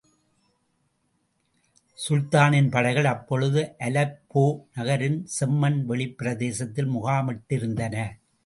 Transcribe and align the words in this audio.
சுல்தானின் 1.97 2.71
படைகள் 2.71 3.05
அப்பொழுது 3.05 3.75
அலெப்போ 3.79 4.45
நகரின் 4.75 5.27
செம்மண் 5.39 5.85
வெளிப் 5.85 6.17
பிரதேசத்தில் 6.17 6.89
முகாமிட்டிருந்தன. 6.89 7.95